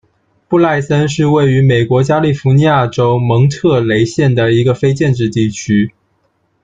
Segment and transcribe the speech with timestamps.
[0.47, 5.93] 布赖森是位于美国加利福尼亚州蒙特雷县的一个非建制地区。